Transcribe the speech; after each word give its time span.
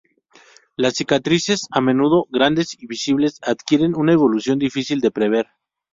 Las 0.77 0.95
cicatrices, 0.95 1.67
a 1.69 1.79
menudo 1.79 2.25
grandes 2.31 2.73
y 2.81 2.87
visibles, 2.87 3.37
adquieren 3.43 3.93
una 3.95 4.13
evolución 4.13 4.57
difícil 4.57 4.99
de 4.99 5.11
prever. 5.11 5.45